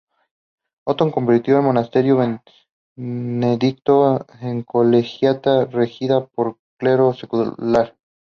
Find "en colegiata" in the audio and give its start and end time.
4.39-5.65